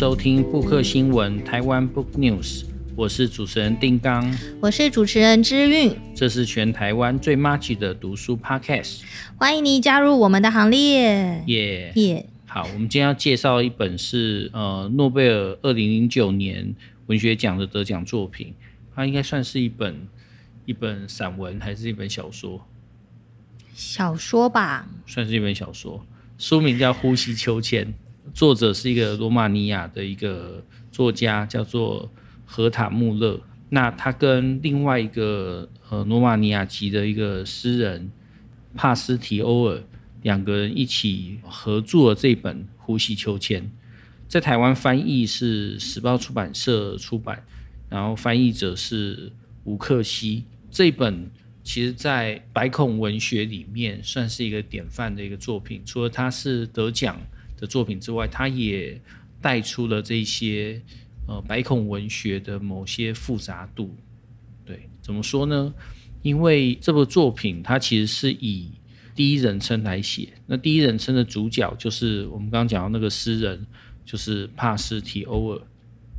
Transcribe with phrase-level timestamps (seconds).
[0.00, 2.64] 收听布克新闻台湾 Book News，
[2.96, 9.02] 我是主持人丁刚，我是主持人之韵，这是全台湾最 March 的读书 Podcast，
[9.36, 12.26] 欢迎你加入我们的行列，耶耶！
[12.46, 18.54] 好，我们今天要介绍一本是呃诺贝尔二零零九年文学奖的得奖作品，
[18.94, 20.08] 它应该算是一本
[20.64, 22.66] 一本散文还是一本小说？
[23.74, 26.02] 小说吧，算是一本小说，
[26.38, 27.84] 书名叫《呼吸秋千》。
[28.32, 32.10] 作者是一个罗马尼亚的一个作家，叫做
[32.44, 33.40] 荷塔穆勒。
[33.70, 38.10] 那他跟另外一个呃罗马尼亚籍的一个诗人
[38.74, 39.82] 帕斯提欧尔
[40.22, 43.62] 两个人一起合作了这本《呼吸秋千》。
[44.28, 47.44] 在台湾翻译是时报出版社出版，
[47.88, 49.32] 然后翻译者是
[49.64, 50.44] 吴克希。
[50.70, 51.28] 这本
[51.64, 55.82] 其实，在百孔文学里面算是一个典范的一个作品。
[55.84, 57.20] 除了他是得奖
[57.60, 58.98] 的作品之外，他也
[59.40, 60.80] 带出了这些
[61.28, 63.94] 呃白孔文学的某些复杂度。
[64.64, 65.74] 对，怎么说呢？
[66.22, 68.70] 因为这部作品它其实是以
[69.14, 73.66] 第一人称来写，那第一人称的主角就是我们刚刚讲到那个诗人，
[74.04, 75.60] 就是帕斯提欧尔。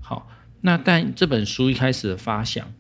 [0.02, 0.30] 好，
[0.62, 2.72] 那但这本书一开始的发想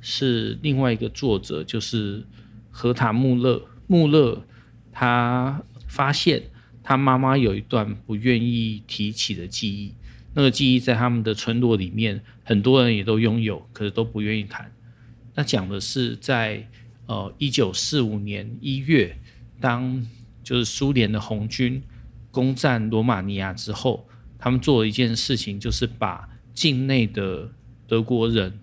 [0.00, 2.24] 是另外一个作者，就是
[2.70, 3.62] 荷塔穆勒。
[3.86, 4.42] 穆勒
[4.90, 6.42] 他发现。
[6.88, 9.92] 他妈妈有一段不愿意提起的记忆，
[10.34, 14.70] 那个记忆在他们的村落里面，很多人也都拥有，可是都不愿意谈。
[15.34, 16.68] 那讲的是在
[17.06, 19.18] 呃一九四五年一月，
[19.60, 20.06] 当
[20.44, 21.82] 就是苏联的红军
[22.30, 24.06] 攻占罗马尼亚之后，
[24.38, 27.50] 他们做了一件事情，就是把境内的
[27.88, 28.60] 德国人，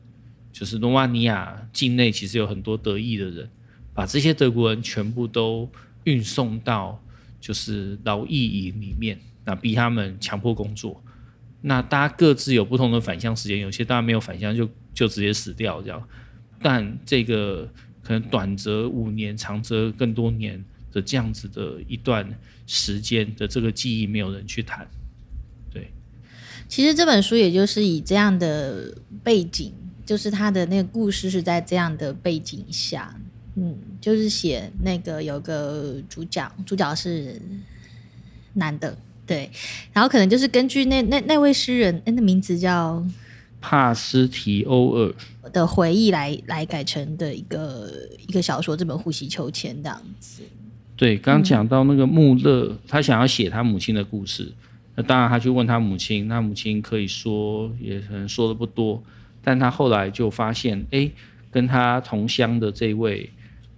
[0.53, 3.49] 就是罗马尼亚境内其实有很多德裔的人，
[3.93, 5.69] 把这些德国人全部都
[6.05, 7.02] 运送到。
[7.43, 11.03] 就是劳役营里面，那逼他们强迫工作，
[11.59, 16.01] 那大家各自有不同的返乡时间，有些大家没有返乡就就直接死掉这样，
[16.61, 17.69] 但这个
[18.01, 22.25] 可能短则五年，长则更多年的这样子的一段
[22.65, 24.87] 时间的这个记忆，没有人去谈。
[25.69, 25.91] 对，
[26.69, 29.73] 其实这本书也就是以这样的背景，
[30.05, 33.13] 就是他的那个故事是在这样的背景下。
[33.55, 37.39] 嗯，就是写那个有个主角，主角是
[38.53, 38.97] 男的，
[39.27, 39.47] 对，
[39.91, 43.05] 然后可能就是根据那那那位诗人，那名字叫
[43.61, 45.13] 帕斯提欧尔
[45.51, 50.41] 的回忆来来改成的一个一个小说，这本《呼吸秋千》这样子。
[50.95, 54.51] 对，刚讲到那个穆勒，嗯、他想要写他母亲的故事，
[54.95, 59.03] 那当然他去问他母亲，那母亲可以说也可能说的不多，
[59.43, 61.11] 但他后来就发现，哎，
[61.51, 63.29] 跟他同乡的这位。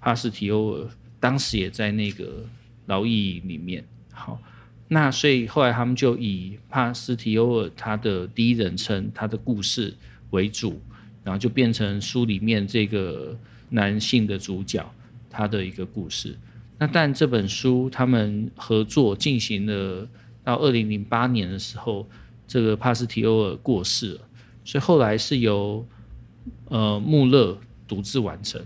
[0.06, 0.88] 帕斯提欧尔
[1.20, 2.46] 当时也在那个
[2.86, 3.84] 劳役里面。
[4.12, 4.40] 好，
[4.88, 9.92] 那所以后来他们就以帕斯提欧尔他的第一人称他的故事
[10.30, 10.80] 为主，
[11.24, 13.36] 然后就变成书里面这个
[13.70, 14.88] 男性的主角
[15.28, 16.38] 他的一个故事。
[16.78, 20.08] 那但这本书他们合作进行了
[20.44, 22.08] 到二零零八年的时候，
[22.48, 24.22] 这个帕斯提欧尔过世了，
[24.64, 25.84] 所以后来是由
[26.70, 27.58] 呃穆勒
[27.88, 28.64] 独自完成。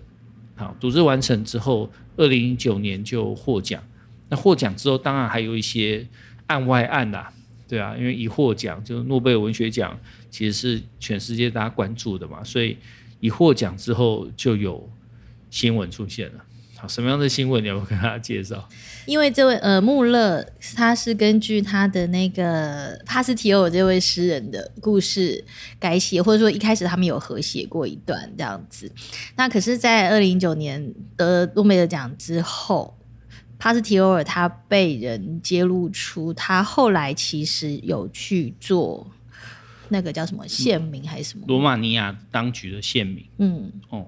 [0.59, 3.81] 好，组织完成之后，二零一九年就获奖。
[4.28, 6.06] 那获奖之后，当然还有一些
[6.47, 7.31] 案外案啦，
[7.66, 9.98] 对啊，因为一获奖，就诺贝尔文学奖
[10.30, 12.78] 其实是全世界大家关注的嘛，所以
[13.22, 14.90] 一获奖之后就有
[15.50, 16.44] 新闻出现了。
[16.80, 18.66] 好，什么样的新闻你要不要跟大家介绍？
[19.06, 20.46] 因为这位呃穆勒，
[20.76, 25.44] 他是根据他的那个帕斯提欧尔这位诗人的故事
[25.78, 28.90] 改写，或者说一开始他们有合写过一段这样子。
[29.36, 32.98] 那可是，在二零一九年得诺贝尔奖之后，
[33.58, 39.06] 帕斯提欧尔他被人揭露出他后来其实有去做
[39.90, 41.44] 那个叫什么宪民还是什么？
[41.46, 43.25] 罗马尼亚当局的宪民。
[43.40, 44.08] 嗯，哦。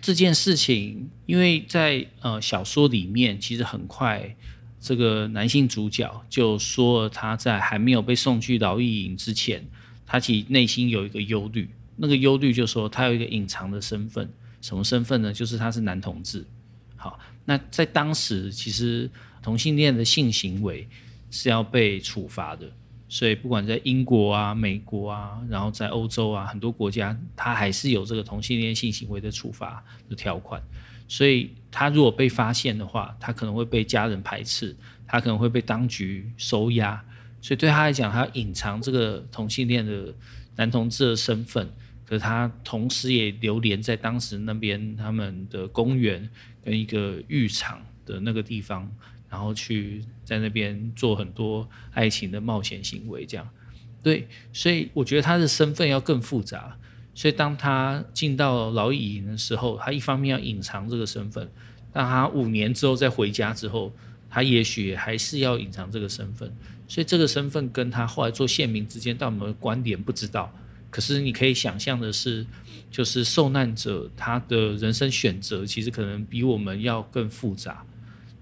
[0.00, 4.34] 这件事情，因为在呃小说里面，其实很快
[4.80, 9.64] 这个男性主角就说了，他在还没有被送去劳役营之前，
[10.06, 14.30] 他其实内心有一个忧虑，那个忧虑就是说他有一个隐藏的身份，
[14.60, 15.32] 什么身份呢？
[15.32, 16.44] 就是他是男同志。
[16.96, 19.10] 好，那在当时，其实
[19.42, 20.88] 同性恋的性行为
[21.30, 22.70] 是要被处罚的。
[23.10, 30.62] 所以，不管在英国啊、美国啊，然后在欧洲啊，很多国家，他还是有这个同性恋性行为的处罚的条款。
[31.08, 34.76] 所以，他如果被发现的话，他可能会被家人排斥，
[35.06, 37.02] 他可能会被当局收押。
[37.40, 40.14] 所以，对他来讲，他要隐藏这个同性恋的
[40.56, 41.66] 男同志的身份，
[42.04, 46.28] 可是他同时也流连在当时那边他们的公园
[46.62, 48.86] 跟一个浴场的那个地方。
[49.28, 53.48] 然后去在那边做很多爱情的冒险行为，这样。
[54.02, 56.76] 对，所以我觉得他的身份要更复杂。
[57.14, 61.50] 所以当他进到劳役营的时候，他一方面要隐藏这个身份，
[61.92, 63.92] 当他五年之后再回家之后，
[64.30, 66.52] 他也许还是要隐藏这个身份。
[66.86, 70.54] 所以这个身份跟他后来做县民之间到底有没有关联，不知道。
[70.90, 72.46] 可是你可以想象的是，
[72.90, 77.84] 就是受难者他的人生选择其实可能比我们要更复杂。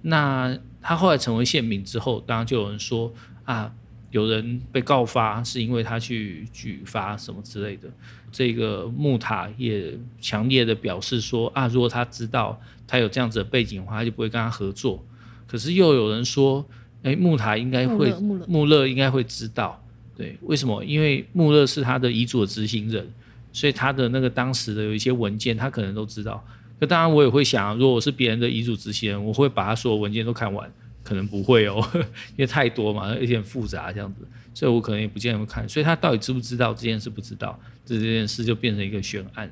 [0.07, 3.13] 那他后来成为县民之后，当然就有人说
[3.45, 3.73] 啊。
[4.13, 7.89] 有人被告发是因为他去举发什么之类的，
[8.33, 15.05] 这个木塔也强烈的表示说啊，如果他知道他有这样子的背景的话，他就不会跟他合作。
[15.47, 16.65] 可是又有人说，
[17.03, 18.11] 哎，穆塔应该会，
[18.47, 19.85] 穆勒应该会知道，
[20.17, 20.83] 对，为什么？
[20.83, 23.13] 因为穆勒是他的遗嘱的执行人，
[23.53, 26.43] 所以他的那个当时的有一些文件，他可能都知道。
[26.79, 30.71] 那当然，我也会想，如果我是别人的遗嘱执行人，我会把他所有文件都看完。
[31.03, 31.81] 可能不会哦，
[32.35, 35.69] 因为太多嘛，而且很复杂这样子，所以我可能也不见得会看。
[35.69, 37.09] 所以他到底知不知道这件事？
[37.09, 39.49] 不知道，这这件事就变成一个悬案。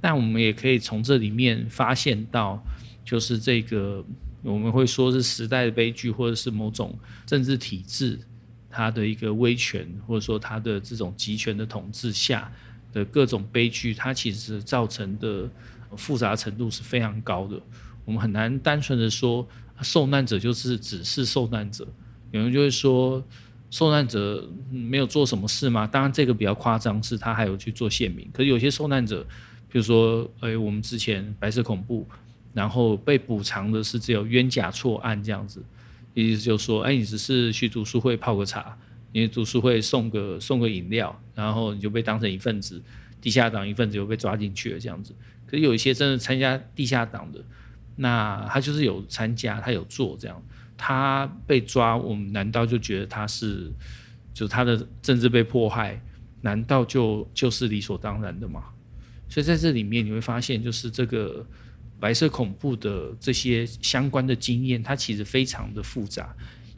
[0.00, 2.58] 但我们也可以从这里面发现到，
[3.04, 4.02] 就是这个
[4.42, 8.18] 我们会说是时代的悲剧，或者是某种政治体制
[8.70, 12.50] 它的一个威权，或者说它的这种集权的统治下
[12.94, 15.46] 的各种悲剧，它其实造成的
[15.96, 17.60] 复杂程度是非常高的。
[18.04, 19.46] 我们很难单纯的说。
[19.82, 21.84] 受难者就是只是受难者，
[22.30, 23.20] 有人就会说，
[23.72, 25.84] 受难者没有做什么事吗？
[25.84, 28.24] 当然这个比较夸张，是他还有去做宪民。
[28.32, 29.26] 可是有些受难者，
[29.68, 32.06] 比如说，哎，我们之前白色恐怖，
[32.52, 35.60] 然后被补偿的是只有冤假错案这样子，
[36.14, 38.78] 意思就是说，哎，你只是去读书会泡个茶，
[39.10, 42.80] 你读书会送个送个饮料，然后你就被当成一份子，
[43.20, 45.12] 地下党一份子就被抓进去了这样子。
[45.58, 47.42] 有一些真的参加地下党的。
[47.96, 50.42] 那他就是有参加，他有做这样，
[50.76, 53.72] 他被抓，我们难道就觉得他是，
[54.32, 56.02] 就他的政治被迫害，
[56.40, 58.64] 难道就就是理所当然的吗？
[59.28, 61.46] 所以在这里面你会发现，就是这个
[62.00, 66.34] 白色恐怖的这些相关的经验，它其实非常的复杂，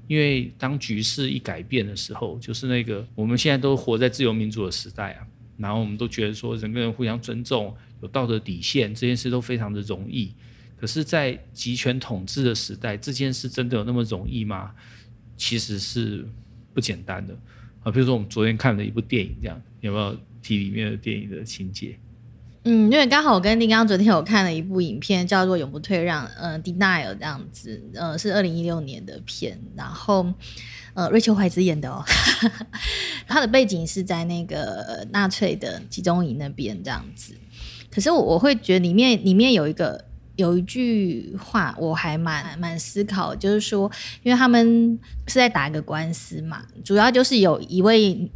[0.07, 5.27] 因为当局势一改变的时候，就是那个我们现在都活在自由民主的时代啊，
[5.57, 10.35] 然后我们都觉得说人跟人互相尊重，有道德底线，这件事都非常的容易。
[10.79, 14.73] 可是，在集权统治的时代，这件事真的有那么容易吗？
[15.37, 16.27] 其实是
[16.75, 17.35] 不简单的
[17.83, 17.91] 啊。
[17.91, 21.99] 比如说，我们昨天看了一部电影，这样有没有提里面的电影的情节？
[22.65, 30.27] 嗯，因为刚好我跟丁刚昨天有看了一部影片，叫做《永不退让》，呃，Denial 这样子，呃，是二零一六年的片，然后
[30.93, 32.05] 呃，瑞秋怀兹演的哦，
[33.27, 37.35] 他的背景是在那个纳粹的集中营那边这样子。
[37.97, 40.05] 可是我我会觉得里面里面有一个。
[40.37, 43.91] 有一句话我还蛮蛮思考，就是说，
[44.23, 48.31] 因为他们是在打一个官司嘛，主要就是有一位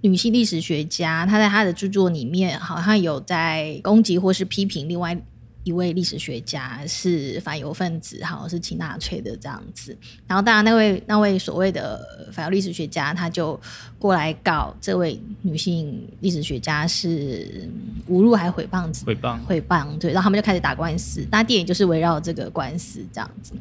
[0.00, 5.16] 女性历史学家，她在她的著作里面好像有在攻击或是批评另外。
[5.64, 9.96] 一位历史学家是反犹分子，好像是亲纳粹的这样子。
[10.26, 13.58] 然后当然那位那位所谓的反犹历史学家，他就
[13.98, 17.68] 过来告这位女性历史学家是
[18.10, 20.12] 侮辱还诽谤子，诽谤诽谤对。
[20.12, 23.52] 然后他们就开始打官司，那电影就是围绕这个官司这样子。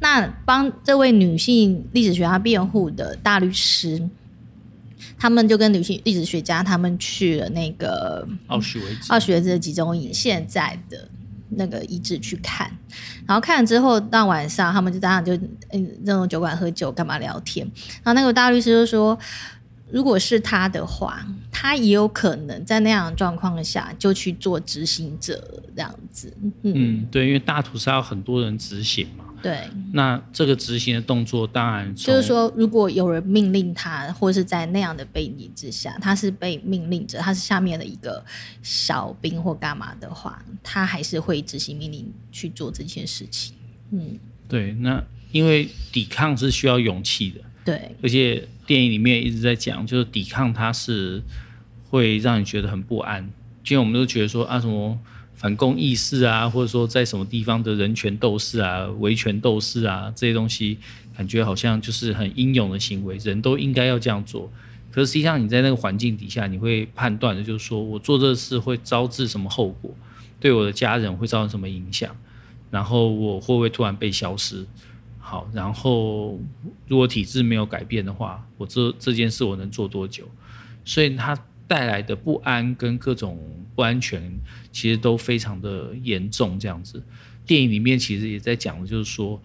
[0.00, 4.00] 那帮这位女性历史学家辩护的大律师，
[5.18, 11.06] 他们就跟女性历史学家他们去了那个奥许维奥许维兹的集中营，现在的。
[11.50, 12.70] 那个遗址去看，
[13.26, 15.34] 然后看了之后，到晚上他们就当然就
[15.72, 17.66] 嗯那种酒馆喝酒干嘛聊天，
[18.02, 19.18] 然后那个大律师就说，
[19.90, 26.32] 如果是他的话，他也有可能在那样的状况下就去做执行者这样子。
[26.62, 29.24] 嗯，对，因为大屠杀很多人执行嘛。
[29.42, 38.24] 对，那这个执行的动作当然就是说，如果有人命令他，或者是在那样的背景之下，他是被命令着，他是下面的一个
[38.62, 43.54] 小兵或干嘛的话，他还是会执行命令去做这件事情。
[43.90, 44.18] 嗯，
[44.48, 51.22] 对，那因为抵抗是需要勇气的，对，而且电影里面一直在讲，就是抵抗它是
[51.88, 53.22] 会让你觉得很不安，
[53.68, 54.98] 因为我们都觉得说啊什么。
[55.40, 60.76] 反共意识啊，或者说在什么地方的人权斗士啊、维权斗士啊，这些东西
[61.16, 64.52] 感觉好像就是很英勇的行为，人都应该要这样做。
[64.92, 69.90] 可是实际上你在那个环境底下，你会判断的就是说我做这事会招致什么后果，
[70.38, 72.14] 对我的家人会造成什么影响，
[72.70, 74.66] 然后我会不会突然被消失？
[75.18, 76.38] 好，然后
[76.86, 80.24] 如果体制没有改变的话，我这这件事我能做多久？
[80.84, 81.34] 所以他。
[81.70, 83.38] 带来的不安跟各种
[83.76, 84.20] 不安全，
[84.72, 86.58] 其实都非常的严重。
[86.58, 87.00] 这样子，
[87.46, 89.40] 电影里面其实也在讲的，就是说，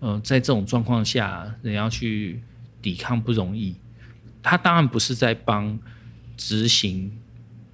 [0.00, 2.42] 呃，在这种状况下，人要去
[2.82, 3.74] 抵抗不容易。
[4.42, 5.78] 他当然不是在帮
[6.36, 7.10] 执行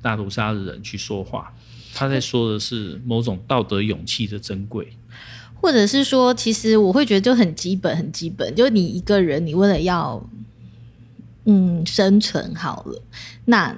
[0.00, 1.52] 大屠杀的人去说话，
[1.92, 4.92] 他在说的是某种道德勇气的珍贵，
[5.60, 10.25] 或者是说，其实我会觉得就很基本，很基本，就你一个人，你为了要
[11.46, 13.02] 嗯生存好了，
[13.46, 13.76] 那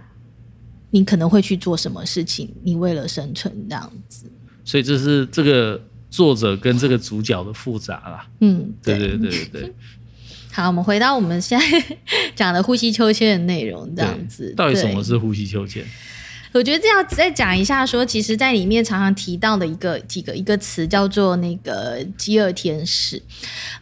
[0.91, 2.53] 你可能会去做什么事情？
[2.63, 4.25] 你为了生存这样子，
[4.65, 5.81] 所以这是这个
[6.11, 8.27] 作者跟这个主角的复杂啦。
[8.41, 9.75] 嗯，对对对对对。
[10.51, 11.97] 好，我们回到我们现在
[12.35, 14.53] 讲的呼吸秋千的内容，这样子。
[14.57, 15.85] 到底什么是呼吸秋千？
[16.53, 23.23] 我觉得这样再讲一下说，说其实，在里面常常提到的一个几个一个词叫做那个饥饿天使。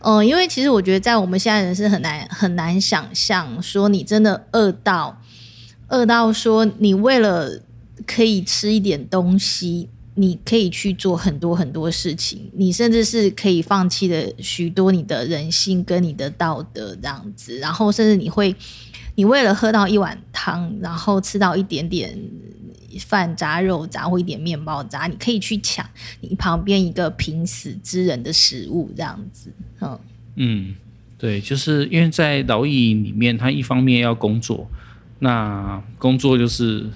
[0.00, 5.16] 嗯、呃，因为其实我觉得，在我们现在人是很难很难想象，说你真的饿到
[5.88, 7.62] 饿到说你为了
[8.06, 9.88] 可以吃一点东西。
[10.18, 18.56] 你可以去做很多很多事情，你甚至是可以放弃的许多你的人性跟你的道德这样子，然后甚至你会，
[19.14, 22.18] 你为了喝到一碗汤，然后吃到一点点
[23.00, 25.86] 饭渣、肉渣或一点面包渣，你可以去抢
[26.22, 29.52] 你旁边一个濒死之人的食物这样子。
[29.82, 30.00] 嗯
[30.36, 30.74] 嗯，
[31.18, 34.66] 对，就是因为在劳役里面，他一方面要工作，
[35.18, 36.86] 那工作就是。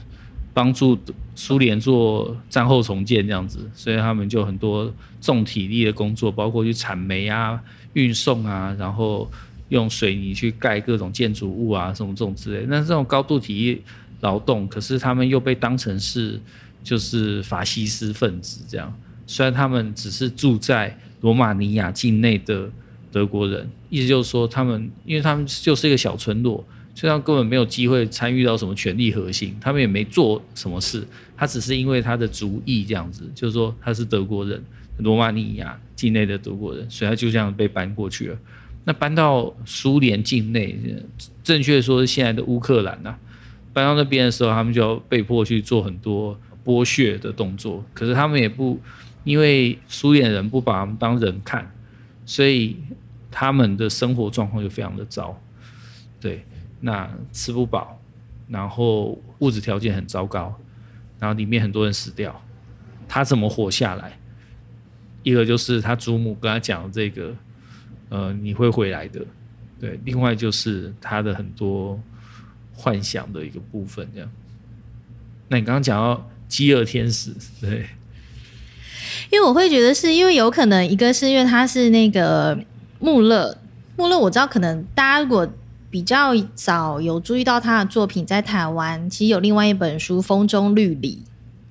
[0.53, 0.99] 帮助
[1.37, 7.59] 苏联做战后重建这样子，所以他们就很多重体力的工作，包括去铲煤啊、
[7.93, 9.31] 运送啊，然后
[9.69, 12.67] 用水泥去盖各种建筑物啊，什么这种之类。
[12.69, 13.83] 那这种高度体力
[14.23, 16.39] 劳动，可是他们又被当成是
[16.83, 18.93] 就是法西斯分子这样。
[19.29, 22.69] 虽然他们只是住在罗马尼亚境内的
[23.13, 26.63] 德国人，意思就是说，他们因为他们就是一个小村落。
[27.01, 31.03] 所以他根本没有机会参与到什么权力核心，他们也没做什么事，
[31.35, 34.63] 他只是因为他的族裔这样子，就是说他是德国人，
[34.99, 38.39] 罗马尼亚境内的德国人，所以他就这样被搬过去了。
[38.85, 40.79] 那搬到苏联境内，
[41.43, 43.17] 正确说是现在的乌克兰呐、
[43.73, 47.83] 搬到那边的时候，他们就要被迫去做很多剥削的动作。
[47.95, 48.79] 可是他们也不，
[49.25, 51.73] 因为苏联人不把他们当人看，
[52.27, 52.77] 所以
[53.31, 55.41] 他们的生活状况就非常的糟，
[56.21, 56.45] 对。
[56.81, 58.01] 那吃不饱，
[58.49, 60.59] 然后物质条件很糟糕，
[61.19, 62.43] 然后里面很多人死掉，
[63.07, 64.19] 他怎么活下来？
[65.23, 67.35] 一个就是他祖母跟他讲的这个，
[68.09, 69.21] 呃，你会回来的，
[69.79, 70.01] 对。
[70.05, 72.01] 另外就是他的很多
[72.73, 74.31] 幻想的一个部分，这样。
[75.49, 77.87] 那你刚刚讲到饥饿天使，对，
[79.31, 82.59] 因为我会觉得是因为有可能一个是因为他是那个
[82.99, 83.59] 穆勒，
[83.97, 85.47] 穆勒我知道可能大家如果。
[85.91, 91.23] 比较早有注意到他的作品，在台湾其实有另外一本书《风中绿里》，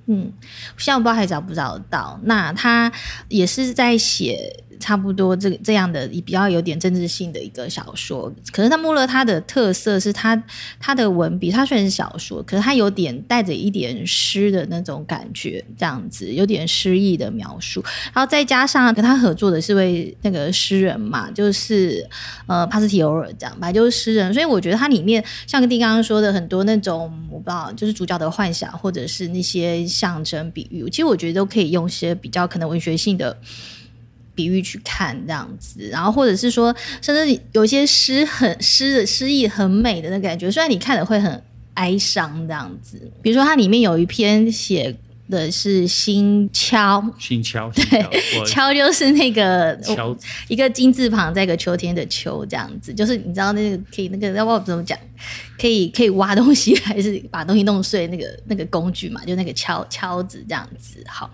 [0.08, 0.32] 嗯，
[0.78, 2.20] 现在我不知道还找不找得到。
[2.24, 2.92] 那他
[3.30, 4.64] 也是在写。
[4.79, 10.41] 差不多这这样的比较有点政治性的一个小说，可是他穆勒他的特色是他
[10.79, 17.83] 他的文笔，他虽然是小说，可是他有点带着一点诗的那种感觉，这样子有点诗意的描述，
[18.13, 22.07] 然后再加上跟他合作的是位那个诗人嘛，就是
[22.48, 33.38] 呃帕斯提欧尔这样吧，就是诗人，所以我觉得他里面像跟丁刚刚说的很多那种我不知道，就是主角的幻想或者是那些象征比喻，其实我觉得都可以用些比较可能文学性的。
[34.39, 41.43] 比喻去看这样子，然后或者是说，甚至有些诗很诗的诗意很美的那感觉，虽然你看的会很
[41.74, 42.98] 哀伤这样子。
[43.22, 44.96] 比如说，它里面有一篇写
[45.29, 47.83] 的是新敲，新敲，对，
[48.45, 50.15] 敲就是那个敲
[50.48, 54.98] 一个金字旁，再一个秋天的秋这样子，就是你知道那个可以那个，要不怎么讲？
[55.59, 59.21] 可以可以挖东西，还是把东西弄碎那个那个工具嘛？
[59.25, 61.03] 就那个敲敲子这样子。
[61.05, 61.29] 好，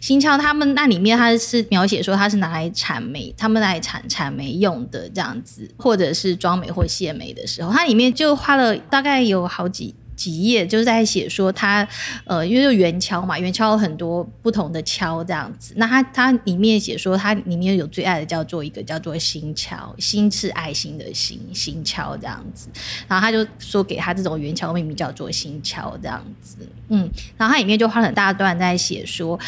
[0.00, 9.94] 新敲他们那里面他是描写说他是拿来铲煤，他们来铲铲煤用的这样子，或者是装煤或卸煤的时候，它里面就花了大概有好几。
[10.16, 11.86] 几页就是在写说他，
[12.24, 15.74] 呃，因为就圆敲嘛，圆敲有很多不同的敲这样子。
[15.76, 22.68] 那他他里面写说，他里面有最爱的叫做一个叫做心敲，心是爱心的心，心敲这样子。
[23.06, 26.56] 然后他就说给他这种圆敲命名叫做心敲这样子。
[26.88, 29.38] 嗯，然后他里面就花了很大段在写说，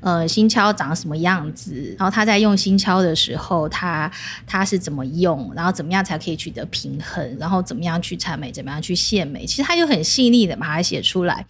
[0.00, 4.10] 呃，心敲长什么样子，然后他在用心敲的时候，他
[4.46, 9.46] 他是怎么用，然后怎么样才可以取得平衡，然后怎么样去采美，怎么样去献美。
[9.46, 10.02] 其实他就很。
[10.16, 11.46] 细腻的把它写出来，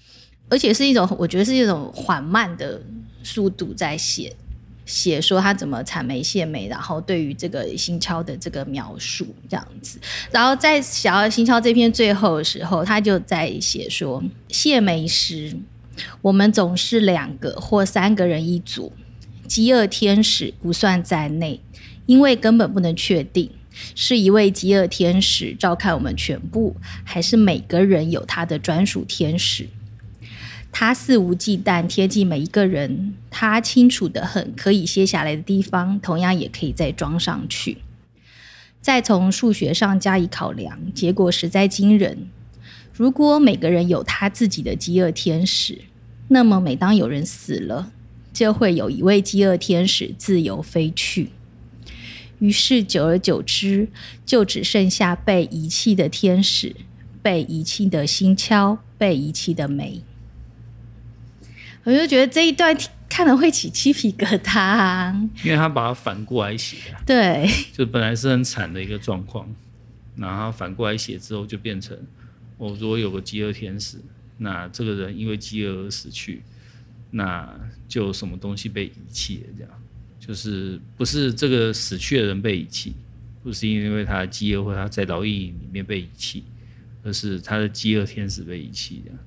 [0.49, 2.83] 而且是一种我觉得是一种缓慢的
[3.23, 4.35] 速度在写，
[4.85, 10.01] 写说他怎么谄媚谢媚，然后对于这个心敲的这个描述这样子，
[10.33, 15.57] 然后在写到心敲这篇最后的时候，他就在写说谢媚时，
[16.21, 18.93] 我们总是两个或三个人一组，
[19.47, 21.61] 饥饿天使不算在内，
[22.07, 23.49] 因为根本不能确定
[23.95, 29.69] 是一位饥饿天使照看我们全部，还是每个人有他的专属天使？
[30.73, 37.79] 他肆无忌惮贴近每一个人，他清楚得很，可以卸下来的地方，同样也可以再装上去。
[38.83, 42.29] 再从数学上加以考量，结果实在惊人。
[42.93, 45.83] 如果每个人有他自己的饥饿天使，
[46.29, 47.91] 那么每当有人死了，
[48.33, 51.31] 就会有一位饥饿天使自由飞去。
[52.39, 53.89] 于是久而久之，
[54.25, 56.75] 就只剩下被遗弃的天使、
[57.23, 60.03] 被遗弃的心敲、被遗弃的美。
[61.85, 62.77] 我就觉得这一段
[63.09, 67.01] 看了会起鸡皮疙瘩啊，因为他把它反过来写啊。
[67.07, 69.49] 对，就本来是很惨的一个状况，
[70.17, 71.97] 然后反过来写之后就变成。
[72.59, 73.99] 我如果有个饥饿天使，
[74.39, 76.43] 那这个人因为饥饿而死去，
[77.11, 77.55] 那
[77.87, 79.55] 就什么东西被遗弃了？
[79.57, 79.71] 这样
[80.27, 82.95] 就是不是这个死去的人被遗弃，
[83.43, 86.43] 不是因为他的饥饿或他在牢狱里面被遗弃，
[87.03, 89.19] 而是他的饥饿天使被遗弃这样，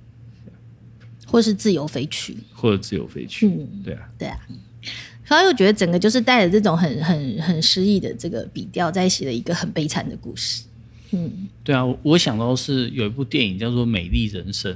[1.26, 3.48] 或是自由飞去，或者自由飞去。
[3.48, 4.38] 嗯，对啊，对啊。
[5.26, 10.64] 所以我觉得整个就是带着这种很很很诗意的这个笔调，在写了一个很悲惨的故事。
[11.12, 14.74] 嗯，对啊，我想到是有一部电影叫做《美丽人生》，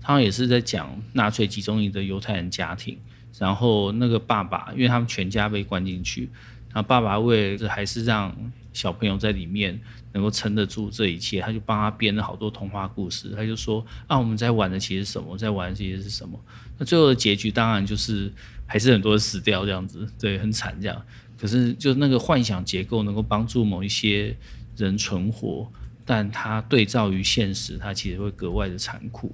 [0.00, 2.98] 他也是在讲纳粹集中营的犹太人家庭，
[3.38, 6.28] 然后那个爸爸，因为他们全家被关进去，
[6.72, 8.34] 然后爸爸为了还是让
[8.72, 9.80] 小朋友在里面
[10.12, 16.38] 能够撑得住这一切，他就帮他编了好多童话故事，他就说啊，我们在玩的其实是什么，在玩的其实是什么？
[16.78, 18.32] 那最后的结局当然就是
[18.66, 21.02] 还是很多人死掉这样子，对，很惨这样。
[21.38, 24.36] 可是就那个幻想结构能够帮助某一些。
[24.74, 25.70] 人存活，
[26.02, 29.30] 但他对照于现实，他其实会格外的残酷。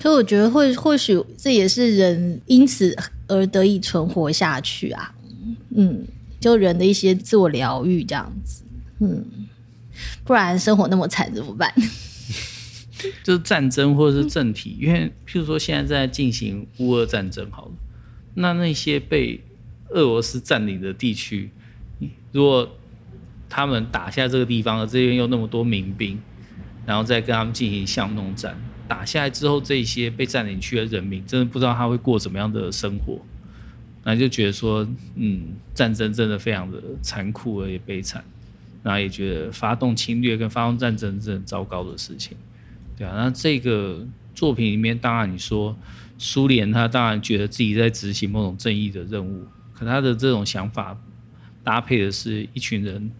[0.00, 2.96] 可我觉得或或许这也是人因此
[3.30, 5.14] 而得以存活下去啊。
[5.74, 6.04] 嗯，
[6.40, 8.62] 就人的一些自我疗愈这样子。
[8.98, 9.24] 嗯，
[10.24, 11.72] 不然生活那么惨怎么办？
[13.24, 17.72] 就是战争或者是政体，因为譬如说现在在进行乌俄战争，好了，
[18.34, 19.40] 那那些被
[19.88, 21.50] 俄罗斯占领的地区，
[22.32, 22.76] 如果
[23.48, 26.20] 他们打下这个地方，而这边又那么多民兵，
[26.84, 28.60] 然后再跟他们进行巷弄战。
[28.86, 33.20] 打下来之后，这些被占领区的人民真的不知道他会过怎么样的生活，
[34.04, 38.24] 那就觉得说，嗯，战争真的非常的残酷而且悲惨，
[38.82, 42.36] 然后也觉得发动侵略跟发动战争是很糟糕的事情，
[42.96, 43.14] 对啊。
[43.16, 45.76] 那这个作品里面，当然你说
[46.18, 50.98] 苏联他当然觉得自己在执行某种正义的任务，可他的这种想法
[51.62, 53.10] 搭配的是一群人。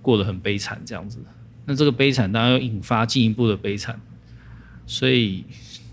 [0.00, 1.18] 过得很悲惨，这样子，
[1.66, 4.00] 那这个悲惨当然要引发进一步的悲惨，
[4.86, 5.44] 所以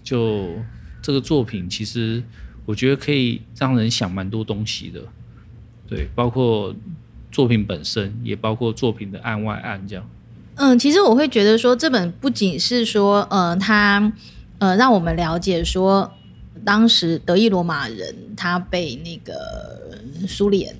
[0.04, 0.56] 就
[1.02, 2.24] 这个作品，其实
[2.66, 5.02] 我觉得可以让人想蛮多东西的，
[5.88, 6.76] 对，包括
[7.32, 10.10] 作品本身，也包括作品的案外案这样。
[10.56, 14.12] 嗯，其实我会觉得说，这本不仅是说，呃，他
[14.60, 16.12] 呃让我们了解说，
[16.64, 19.98] 当时德意罗马人他被那个
[20.28, 20.76] 苏联。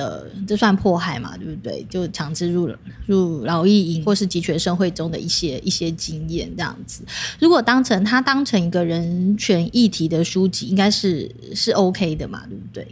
[0.00, 1.36] 的这算迫害嘛？
[1.36, 1.84] 对不对？
[1.90, 2.74] 就强制入
[3.06, 7.04] 入劳役营或是集权社会中的一些一些经验这样子。
[7.38, 12.46] 如果当成他当成一个人权议题的书籍，应该是是 OK 的嘛？
[12.48, 12.88] 对不对？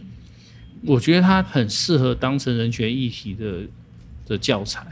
[0.85, 3.61] 我觉得他很适合当成人权议题的
[4.27, 4.85] 的教材。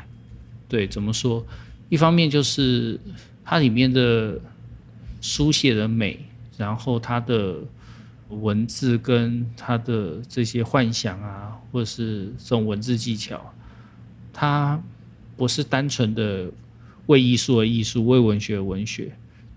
[0.67, 1.45] 对，怎么说？
[1.89, 2.99] 一方面就是
[3.45, 4.37] 它里面的
[5.21, 6.19] 书写的美，
[6.57, 7.55] 然后它的。
[8.29, 13.53] 文字跟他的这些幻想啊，或者是这种文字技巧，
[14.33, 14.81] 它
[15.37, 16.51] 不是单纯的
[17.05, 19.11] 为艺术而艺术，为文学而文学，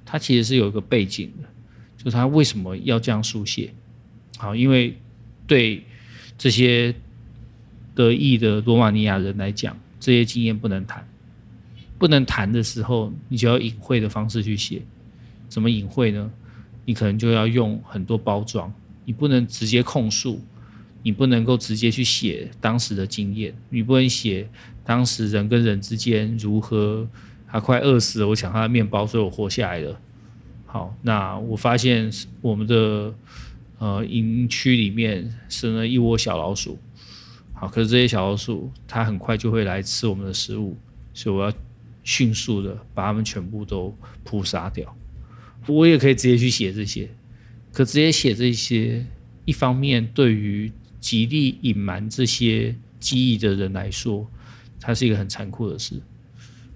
[0.05, 1.49] 它其实是有一个背景的，
[1.97, 3.73] 就是他为什么要这样书写？
[4.39, 4.97] 好，因为
[5.47, 5.85] 对
[6.39, 6.95] 这些
[7.95, 11.07] 得意的罗马尼亚人来讲，这些经验不能谈，
[11.99, 14.81] 不能谈的时候，你就要隐晦的方式去写，
[15.49, 16.31] 怎么隐晦呢？
[16.91, 18.75] 你可能就要用很多包装，
[19.05, 20.43] 你不能直接控诉，
[21.05, 24.49] 你不能够直接去写当时的经验，你不能写
[24.85, 27.09] 当时人跟人之间如何，
[27.47, 30.01] 他快饿死了，我抢他的面包，所以我活下来了。
[30.67, 33.15] 好，那我发现我们的
[33.79, 36.77] 呃营区里面生了一窝小老鼠，
[37.53, 40.77] 好，可是这些小老鼠它很快就会来吃我们的食物，
[41.15, 41.53] 所以我要
[42.03, 44.93] 迅速的把它们全部都扑杀掉。
[45.67, 47.09] 我也可以直接去写这些，
[47.73, 49.05] 可直接写这些，
[49.45, 54.29] 一方面对于极力隐瞒这些记忆的人来说，
[54.81, 56.01] 它是一个很残酷的事。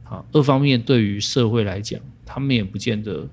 [0.03, 3.29] 好，二方面对于社会来讲，他们也不见得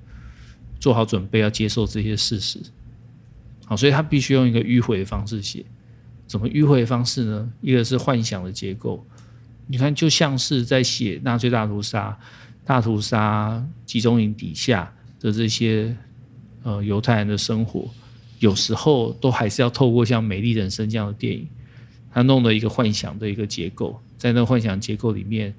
[0.79, 2.59] 做好准备要接受这些事实。
[3.65, 5.65] 好，所以他必须用一个迂回的方式写。
[6.27, 7.51] 怎么迂回的方式呢？
[7.59, 9.05] 一个是幻想的结构，
[9.67, 12.17] 你看，就像是在写纳粹大屠杀、
[12.63, 15.95] 大屠杀集中营底下的这些
[16.63, 17.89] 呃犹太人的生活，
[18.39, 21.47] 有时候都还是要透过像《美丽人生》这样的电影，
[22.12, 25.53] 他弄了一个幻想的一个结构，在那幻想结构里面，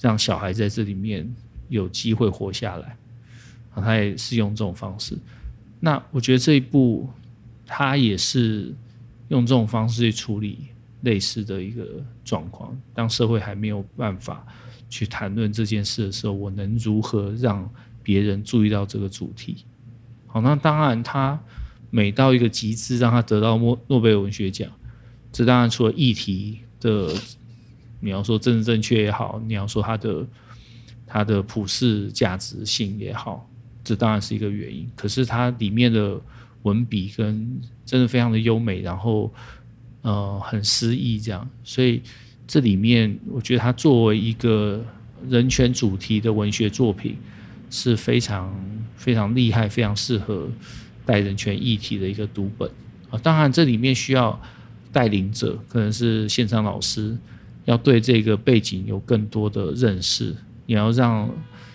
[0.00, 1.28] 让小孩在这里面
[1.68, 2.96] 有机会活下来。
[3.74, 5.18] 啊，他也是用这种方式。
[5.80, 7.10] 那我觉得这一部，
[7.66, 8.72] 他也是
[9.28, 10.58] 用这种方式去处理。
[11.02, 11.86] 类似的一个
[12.24, 14.44] 状况，当社会还没有办法
[14.90, 17.72] 去谈论这件事的时候，我能如何让
[18.08, 19.66] 别人注意到这个主题？
[20.26, 21.38] 好，那当然，他
[21.90, 24.70] 每到一个极致，让他得到诺诺贝尔文学奖，
[25.30, 27.14] 这当然除了议题的，
[28.00, 30.26] 你要说政治正确也好，你要说他的
[31.06, 33.46] 他的普世价值性也好，
[33.84, 34.90] 这当然是一个原因。
[34.96, 36.18] 可是它里面的
[36.62, 39.30] 文笔跟真的非常的优美，然后。
[40.02, 42.00] 呃，很诗意这样，所以
[42.46, 44.82] 这里面我觉得它作为一个
[45.28, 47.16] 人权主题的文学作品
[47.70, 48.52] 是非常
[48.96, 50.48] 非常厉害、非常适合
[51.04, 52.70] 带人权议题的一个读本
[53.10, 53.18] 啊。
[53.22, 54.40] 当然，这里面需要
[54.92, 57.16] 带领者，可能是现场老师，
[57.64, 60.34] 要对这个背景有更多的认识，
[60.66, 61.30] 也要让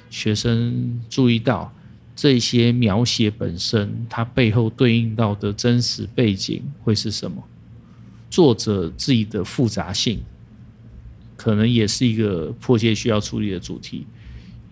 [0.10, 1.74] 学生注意到
[2.16, 7.44] 这些描写本身它背后对应到的真实背景会是什么。
[8.30, 10.20] 作者自己的复杂性，
[11.36, 14.08] 可能也是一个迫切需要处理的主题，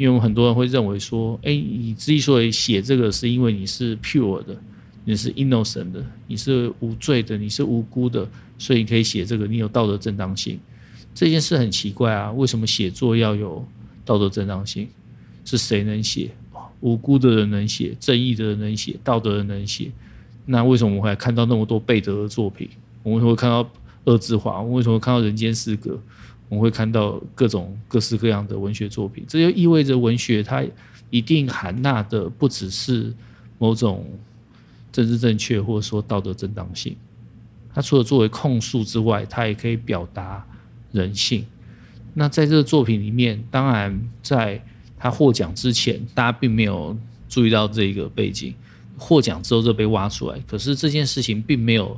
[0.01, 4.59] 因为我们很多人会认为说，哎，你之所以写这个，是因为你是 pure 的，
[5.05, 10.59] 你是 innocent 的，你是无罪的，你是无辜的，所以你可以写这个，你有道德正当性。
[11.13, 13.63] 这件事很奇怪啊，为什么写作要有
[14.03, 14.87] 道德正当性？
[15.45, 16.31] 是谁能写？
[16.79, 19.91] 无辜的人能写，正义的人能写，道德的人能写，
[20.47, 22.67] 那为什么我们还看到那么多背德的作品？
[23.03, 23.69] 我们会看到
[24.05, 26.01] 恶之华，我们为什么看到人间失格？
[26.51, 30.61] 我们会看到各种各式各样的文学作品，这就意味着文学它
[31.09, 33.13] 一定含纳的不只是
[33.57, 34.05] 某种
[34.91, 36.93] 政治正确或者说道德正当性，
[37.73, 40.45] 它除了作为控诉之外，它也可以表达
[40.91, 41.45] 人性。
[42.13, 44.61] 那在这个作品里面，当然在
[44.99, 46.97] 他获奖之前，大家并没有
[47.29, 48.53] 注意到这个背景，
[48.97, 50.37] 获奖之后就被挖出来。
[50.45, 51.97] 可是这件事情并没有。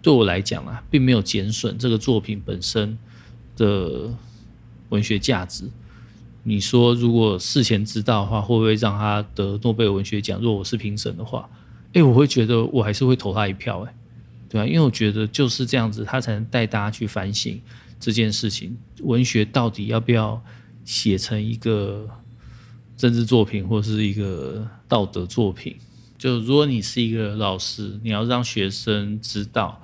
[0.00, 2.96] 对我来讲啊，并没有减损这个作品本身
[3.58, 4.08] 的
[4.88, 5.68] 文学价值。
[6.44, 10.40] 你说，如果事前知道的话，会不会让他得诺贝尔文学奖？
[10.40, 11.46] 如果我是评审的话，
[11.92, 13.94] 哎，我会觉得我还是会投他一票，哎，
[14.48, 17.60] 对啊，因为我觉得就是这样子，他才能带大家去反省
[18.00, 20.42] 这件事情：文学到底要不要
[20.86, 22.08] 写成一个
[22.96, 25.76] 政治作品，或是一个道德作品？
[26.16, 29.82] 就如果你是一个老师，你要让学生知道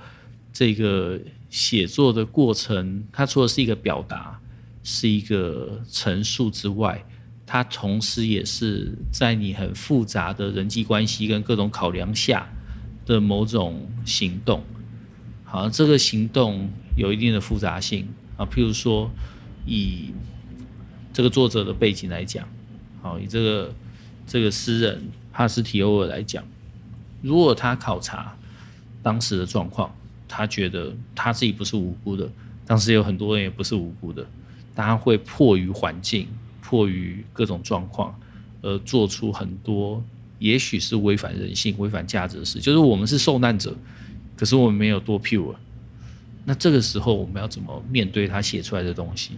[0.50, 1.20] 这个
[1.54, 4.40] 写作的过程，它除了是一个表达，
[4.82, 7.00] 是一个陈述之外，
[7.46, 12.44] 它同时也是在你很复杂的人际关系跟各种考量下
[13.06, 14.64] 的某种行动。
[15.44, 18.44] 好，这个行动有一定的复杂性啊。
[18.44, 19.08] 譬如说，
[19.64, 20.10] 以
[21.12, 22.48] 这个作者的背景来讲，
[23.00, 23.72] 好，以这个
[24.26, 25.00] 这个诗人。
[25.30, 26.44] 哈斯提欧尔来讲，
[27.22, 28.36] 如果他考察
[29.04, 29.94] 当时的状况，
[30.36, 32.28] 他觉得他自己不是无辜的，
[32.66, 34.26] 当时有很多人也不是无辜的，
[34.74, 36.26] 他会迫于环境、
[36.60, 38.12] 迫于各种状况
[38.62, 40.02] 而做出很多
[40.40, 42.58] 也许是违反人性、违反价值的事。
[42.58, 43.76] 就是我们是受难者，
[44.36, 45.54] 可是我们没有多 pure。
[46.44, 49.34] 那这个时候我们要怎么面对他写出来的东西？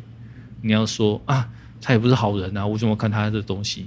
[0.62, 1.46] 你要说啊，
[1.82, 3.86] 他也不是好人啊，我怎么看他的东西？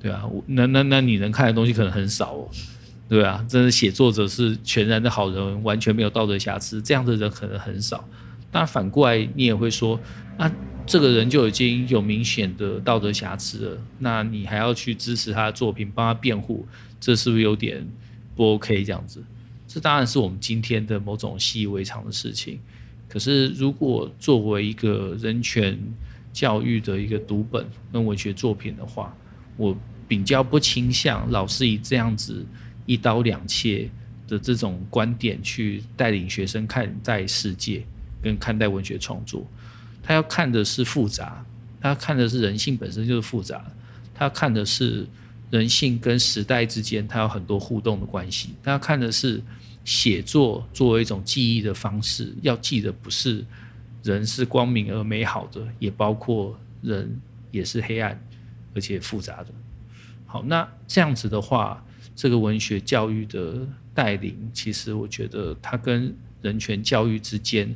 [0.00, 2.48] 对啊，那那那你能看的东西可能很少哦，
[3.08, 8.06] 对啊，真的写作者是全然的好人，完全没有道德瑕疵，这样的人可能很少。
[8.50, 9.98] 但反过来，你也会说，
[10.36, 10.50] 啊，
[10.86, 16.66] 这个人就已经有明显的道德瑕疵了，那你还要去支持他的作品，帮他辩护，
[17.00, 17.86] 这是不是有点
[18.36, 18.84] 不 OK？
[18.84, 19.22] 这样子，
[19.66, 22.58] 这当然是我们今天的某种习以为常的事情。
[23.08, 25.78] 可是，如果作为一个人权
[26.30, 29.14] 教育的一个读本跟文学作品的话，
[29.56, 29.74] 我
[30.06, 32.44] 比较不倾向老师以这样子
[32.88, 33.88] 一刀两切
[34.26, 37.84] 的这种观点去带领学生看待世界
[38.22, 39.46] 跟看待文学创作。
[40.02, 41.44] 他要看的是复杂，
[41.80, 43.62] 他看的是人性本身就是复杂，
[44.14, 45.06] 他看的是
[45.50, 48.54] 人性跟时代之间他有很多互动的关系。
[48.62, 49.42] 他看的是
[49.84, 53.44] 写作作为一种记忆的方式，要记得不是
[54.02, 57.20] 人是光明而美好的，也包括人
[57.50, 58.20] 也是黑暗。
[58.74, 59.46] 而且复杂的，
[60.24, 61.84] 好，那这样子的话，
[62.18, 67.72] 这个文学教育的带领，其实我觉得它跟人权教育之间，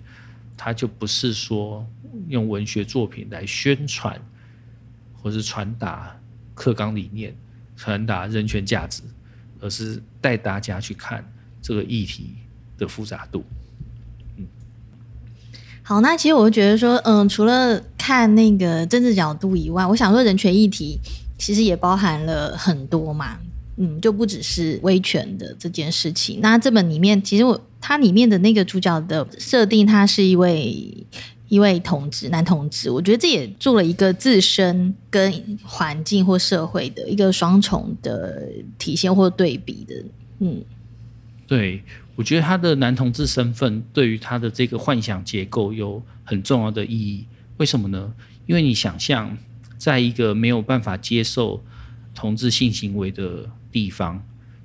[0.56, 1.86] 它就不是说
[2.26, 4.20] 用文学作品来宣传，
[5.14, 6.20] 或是传达
[6.54, 7.32] 课纲理念，
[7.76, 9.04] 传达人权价值，
[9.60, 11.24] 而是带大家去看
[11.62, 12.34] 这个议题
[12.76, 13.44] 的复杂度。
[14.36, 14.44] 嗯，
[15.84, 20.98] 好，那其实我就觉得说，嗯，除了看那个政治角度以外，我想说人权议题
[21.38, 23.38] 其实也包含了很多嘛。
[23.76, 26.40] 嗯，就不只是威权的这件事情。
[26.40, 31.06] 那这本里面，其实我它里面的那个主角的设定，他是一位
[31.48, 32.90] 一位同志，男同志。
[32.90, 39.94] 我觉得这也做了一个自身跟环境或社会的一个双重的体现或对比的。
[40.40, 40.62] 嗯，
[41.46, 41.82] 对，
[42.14, 47.26] 我觉得他的男同志身份对于他的这个幻想结构有很重要的意义。
[47.56, 48.12] 为什么呢？
[48.46, 49.36] 因为你想象，
[49.78, 51.62] 在一个没有办法接受
[52.14, 54.22] 同志性行为的地方，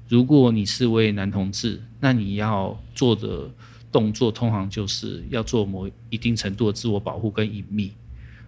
[0.08, 3.50] 如果你是位男同志，那你要做的
[3.92, 7.92] 动作通常就是要做某一定程度的自我保护跟隐秘。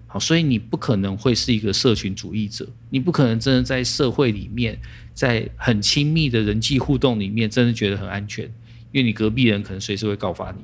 [0.06, 4.78] 好，所以你不可能会是一个社群主义者，你不可能真的在社会里面，
[5.14, 8.46] 在很亲密的人际互动里面，真的觉得很安全，
[8.92, 10.58] 因为你隔壁人可能随时会告发你。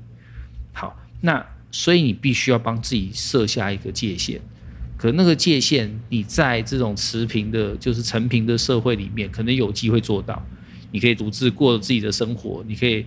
[0.73, 4.41] 好，那所以你必须要帮自己设下一个界限。
[4.97, 10.41] 可那个界限，你在这种持平的，就是成平的社会里面，可能有机会做到。
[10.91, 13.05] 你可以独自过自己的生活，你可以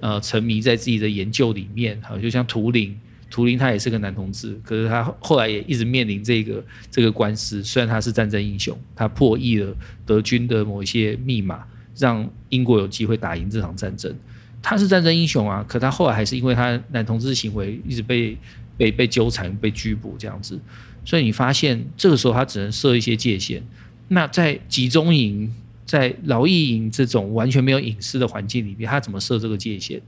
[0.00, 1.98] 呃沉迷在自己的研究里面。
[2.02, 2.94] 好，就像图灵，
[3.30, 7.64] 图灵他也是个男同志，可是他后来也一直面临这个这个官司。
[7.64, 9.74] 虽然他是战争英雄，他破译了
[10.04, 11.64] 德军的某一些密码，
[11.96, 14.14] 让英国有机会打赢这场战争。
[14.62, 18.36] 他是战争英雄啊，可他后来还是因为他男同志行为一直被
[18.80, 20.58] 被被纠缠、被拘捕这样子。
[21.04, 23.62] 所以你发现这个时候他只能设一些界限。
[24.08, 30.00] 那在集中营、在劳役营这种完全没有隐私的环境里面，他怎么设这个界限？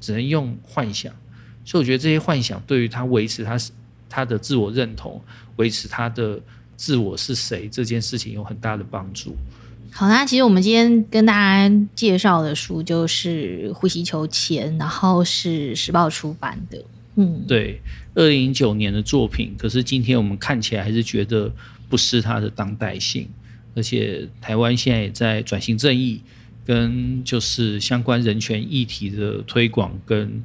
[0.00, 1.12] 只能用幻想。
[1.64, 3.56] 所以我觉得这些幻想对于他维持他
[4.08, 5.22] 他的自我认同、
[5.56, 6.40] 维持他的
[6.76, 9.36] 自我是谁这件事情有很大的帮助。
[9.90, 16.84] 好，那其实我们今天跟大家介绍的书就是《呼吸球前》，然后是时报出版的。
[17.14, 17.80] 嗯，对。
[18.16, 21.52] 二零零九年的作品，可是今天我们看起来还是觉得
[21.88, 23.28] 不失它的当代性，
[23.74, 26.22] 而且台湾现在也在转型正义
[26.64, 30.42] 跟就是相关人权议题的推广跟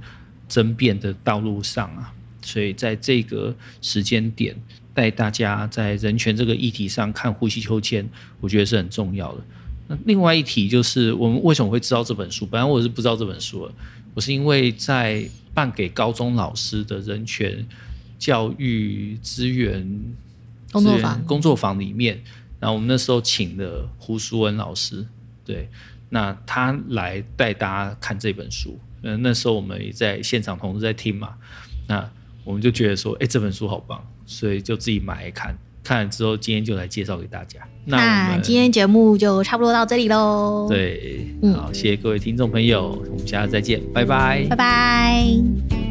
[0.49, 4.53] 争辩的道路上啊，所以在这个时间点
[4.93, 8.03] 带大家在人权这个议题上看《呼吸秋千》，
[8.41, 9.41] 我觉得是很重要的。
[9.87, 12.45] 那另外一题就是我们为什么会知道这本书？
[12.45, 13.73] 本来我是不知道这本书的，
[14.13, 15.29] 我是因为在。
[15.53, 17.67] 办给高中老师的人权
[18.17, 19.85] 教育资源
[20.71, 22.23] 工作坊工作坊里面，
[22.57, 25.05] 然后我们那时候请了胡淑文老师，
[25.43, 25.67] 对，
[26.07, 28.79] 那他来带大家看这本书。
[29.01, 31.35] 嗯，那时候我们也在现场同时在听嘛，
[31.89, 32.09] 那
[32.45, 35.53] 我们就觉得说，哎，这本书好棒，所以就自己买来看。
[35.83, 37.59] 看了之后，今天就来介绍给大家。
[37.85, 40.67] 那，那今天节目就差不多到这里喽。
[40.69, 45.90] 对，好，谢谢各位听众朋友，我们下次再见，拜拜，拜拜。